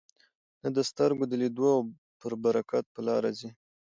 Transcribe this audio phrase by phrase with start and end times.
[0.61, 1.81] نه د سترګو د لیدلو او
[2.19, 3.49] پر برکت په لاره ځي.